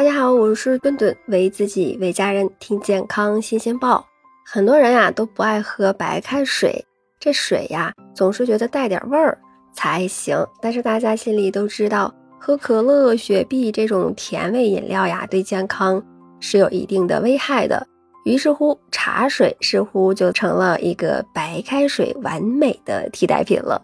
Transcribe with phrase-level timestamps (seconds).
[0.00, 4.02] 大家好，我是顿顿，为自己为家人听健康新鲜报。
[4.46, 6.82] 很多人呀都不爱喝白开水，
[7.18, 9.38] 这水呀总是觉得带点味儿
[9.74, 10.42] 才行。
[10.62, 16.02] 但是大家心里都知道，喝可乐、雪碧这种甜味饮料呀，对健康
[16.40, 17.86] 是有一定的危害的。
[18.24, 23.78] 于是乎，茶水似乎就成了一个白开水完美的替代品了。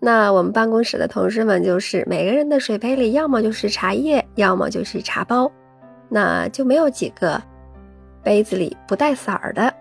[0.00, 5.50] 那我们办公室的同事们就是每个人的水杯里，要么就是茶叶，要么就是茶包，
[6.08, 7.42] 那就没有几个
[8.22, 9.74] 杯子里不带色儿的。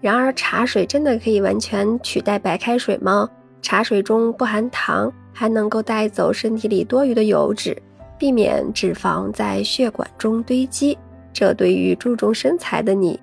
[0.00, 3.28] 然而，茶水真的可以完全取代白开水吗？
[3.60, 7.76] 茶水中不含糖，还能够带走身体里多余的油脂，
[8.16, 10.96] 避免脂肪在血管中堆积。
[11.32, 13.18] 这对于注重身材的你，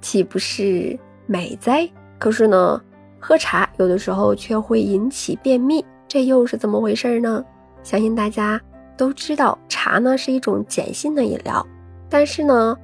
[0.00, 0.96] 岂不是
[1.26, 1.88] 美哉？
[2.16, 2.80] 可是呢？
[3.18, 7.44] 喝茶有的时候却会引起便秘，这又是怎么回事呢？
[7.82, 8.60] 相信大家
[8.96, 11.66] 都知道，茶呢是一种碱性的饮料，
[12.08, 12.76] 但是呢，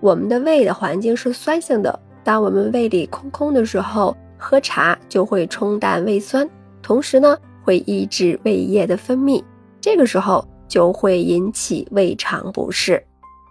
[0.00, 1.98] 我们的胃的环境是酸性的。
[2.22, 6.48] 当我们胃里空空的时候，喝茶就会冲淡胃酸，
[6.82, 9.42] 同时呢会抑制胃液的分泌，
[9.80, 13.04] 这个时候就会引起胃肠不适，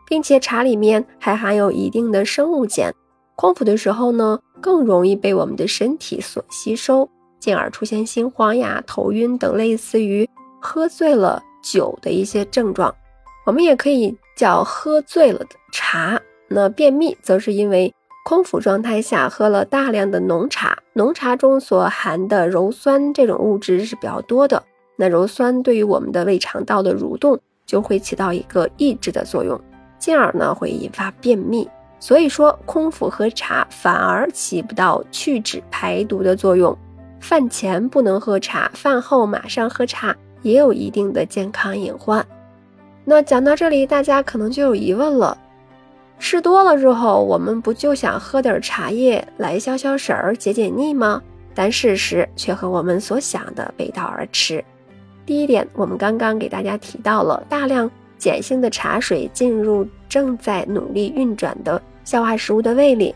[0.07, 2.91] 并且茶里面还含有一定的生物碱。
[3.35, 10.27] 空腹的时候呢，更容易被我们的身体所吸收，进而出现心慌呀、头晕等类似于
[10.61, 12.95] 喝醉了酒的一些症状。
[13.45, 16.19] 我们也可以叫喝醉了的茶。
[16.47, 17.93] 那便秘则是因为
[18.25, 24.63] 空腹状态下喝了大量的浓茶，浓茶中所含的鞣酸这种物质是比较多的。
[24.95, 29.59] 那鞣酸对于我们的胃肠道的蠕动就会起到一个抑制的作用，
[29.99, 31.67] 进而呢会引发便秘。
[32.03, 36.77] 所以说，空腹喝茶反而起不到去脂排毒的作用。
[37.21, 42.25] 饭前不能喝茶，饭后马上喝茶也有一定的健康隐患。
[43.05, 45.37] 那讲到这里，大家可能就有疑问了：
[46.19, 51.21] 吃多了之后，我们不就想喝点茶叶来消消食儿、解解腻吗？
[51.55, 54.61] 但事实却和我们所想的背道而驰。
[55.25, 57.89] 第一点，我们刚刚给大家提到了大量
[58.19, 61.81] 碱性的茶水进入正在努力运转的。
[62.03, 63.15] 消化食物的胃里，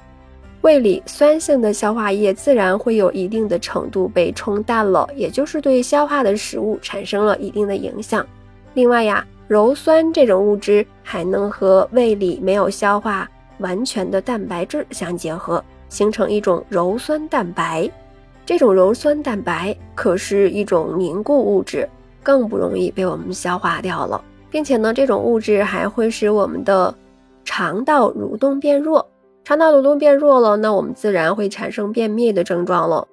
[0.61, 8.25] 胃里酸性的消化液自然会有一定的程度被冲淡了，也就是对消化的食物产生了一定的影响。
[8.73, 17.89] 另外呀，鞣酸这种物质还能和胃里没有消化完全的蛋白质相结合，形成一种鞣酸蛋白。
[18.45, 21.87] 这种鞣酸蛋白可是一种凝固物质，
[22.23, 26.93] 更不容易被我们消化掉了，并且呢，这种物质还会使我们的。
[27.47, 29.09] 肠道蠕动变弱，
[29.45, 33.07] 肠道蠕动变弱了，那我们自然会产生便秘的症状了。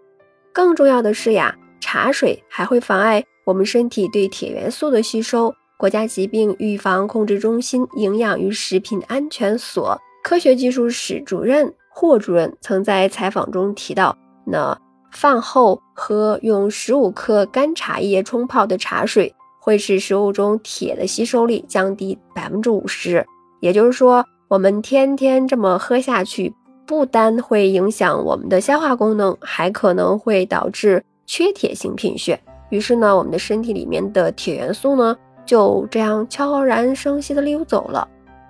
[0.53, 5.55] 更重要的是呀，茶水还会妨碍我们身体对铁元素的吸收。
[5.79, 14.77] 国家疾病预防控制中心营养与食品安全所科学技术室主任霍主任曾在采访中提到，那
[15.13, 23.25] 饭后喝用十五克干茶叶冲泡的茶水，会使食物中铁的吸收率降低百分之五十。
[23.65, 26.53] 也就是说，我们天天这么喝下去，
[26.85, 32.39] 不单会影响我们的消化功能，还可能会导致缺铁性贫血。
[32.69, 35.17] 于是呢，我们的身体里面的铁元素呢，
[35.47, 38.07] 就这样悄然生息的溜走了。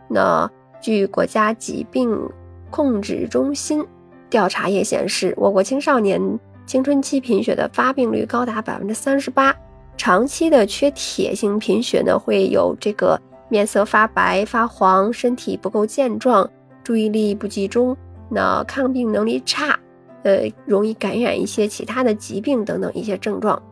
[0.08, 2.28] 那据国家疾病
[2.72, 3.86] 控制中心
[4.28, 6.20] 调查也显示，我国青少年
[6.66, 9.54] 青春期贫血的发病率高达百分之三十八。
[9.96, 13.16] 长期的缺铁性贫血呢，会有这个。
[13.48, 16.50] 面色发白发黄，身体不够健壮，
[16.82, 17.96] 注意力不集中，
[18.30, 19.78] 那抗病能力差，
[20.22, 23.62] 呃，容易感染一些其他的疾病等等一些症状。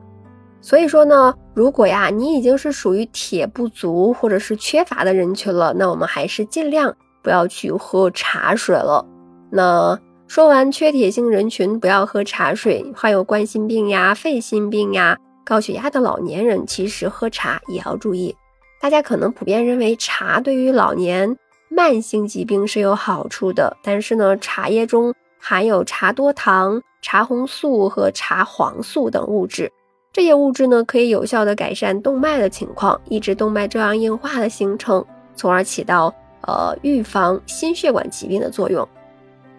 [0.60, 9.04] 所以说呢，如果呀你已经是属于铁不足或者是缺乏的人群了，那我们还是尽量不要去喝茶水了。
[9.50, 18.34] 那说完缺铁性人群不要喝茶水，患有冠心病呀、肺心病呀、高血压的老年人，其实喝茶也要注意。
[18.82, 21.38] 大家可能普遍认为茶对于老年
[21.68, 29.70] 慢性疾病是有好处的，但是呢，茶叶中含有茶多糖、茶红素和茶黄素等物质，
[30.12, 35.06] 这些物质呢可以有效的改善动脉的情况，抑制动脉粥样硬化的形成，
[35.36, 36.12] 从而起到
[36.48, 38.86] 呃预防心血管疾病的作用。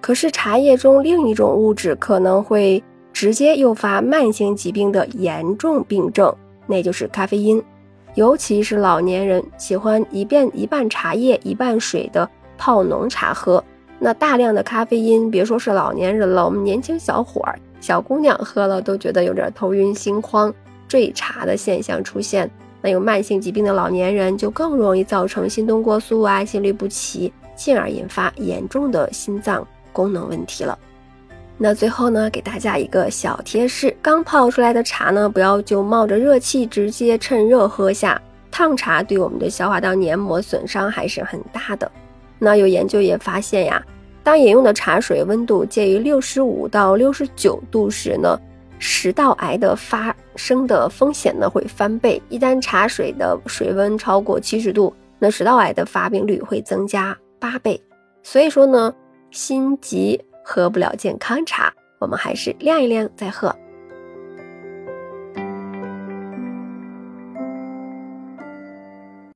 [0.02, 2.84] 可是茶叶中另一种物质可能会
[3.14, 6.36] 直接诱发慢性疾病的严重病症，
[6.68, 7.64] 那就是咖啡因。
[8.16, 13.64] 尤其是老年人喜欢一遍一半茶叶一半水的泡浓茶喝，
[13.98, 20.54] 那大量的咖啡因，别说是老年人了，我们年轻小伙儿、小姑娘喝了都觉得有点头晕心慌、
[20.88, 22.50] 坠茶的现象出现，
[22.82, 30.78] 那有慢性疾病的老年人就更容易造成心动过速啊、心律不齐，进而引发严重的心脏功能问题了。
[31.58, 38.22] 那最后呢，给大家一个小贴士：刚泡出来的茶呢，不要就冒着热气直接趁热喝下，
[38.52, 41.90] 烫茶对我们的消化道黏膜损伤还是很大的。
[42.40, 43.82] 那有研究也发现呀，
[44.24, 48.40] 当饮用的茶水温度介于六十五到六十九度时呢。
[48.86, 57.82] 食道癌的发生的风险呢会翻倍，一旦茶水的水温超过七十度，那食道癌的发病率会增加八倍。
[58.24, 58.94] 所以说呢，
[59.32, 63.56] 心急喝不了健康茶，我们还是晾一晾再喝。